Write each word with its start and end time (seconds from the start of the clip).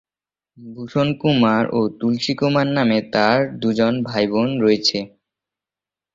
ভূষণ 0.57 1.07
কুমার 1.21 1.63
ও 1.71 1.79
তুলসী 1.99 2.33
কুমার 2.35 2.67
নামে 2.77 2.99
তার 3.13 3.37
দু'জন 3.61 3.93
ভাইবোন 4.03 4.49
রয়েছে। 4.61 4.99